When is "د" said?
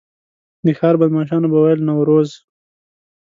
0.65-0.67